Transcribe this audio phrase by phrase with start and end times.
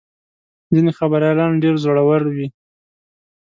[0.73, 2.47] ځینې خبریالان ډېر زړور وي.